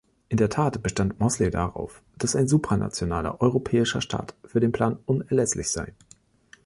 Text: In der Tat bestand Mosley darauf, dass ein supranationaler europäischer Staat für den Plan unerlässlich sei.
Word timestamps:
In 0.29 0.37
der 0.37 0.49
Tat 0.49 0.81
bestand 0.81 1.19
Mosley 1.19 1.51
darauf, 1.51 2.01
dass 2.17 2.35
ein 2.35 2.47
supranationaler 2.47 3.39
europäischer 3.39 4.01
Staat 4.01 4.33
für 4.43 4.59
den 4.59 4.71
Plan 4.71 4.97
unerlässlich 5.05 5.69
sei. 5.69 5.93